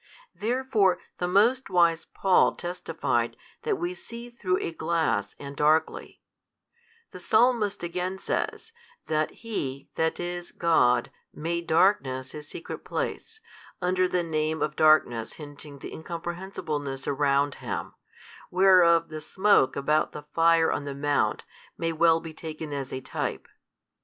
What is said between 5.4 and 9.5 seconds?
darkly: the Psalmist again says that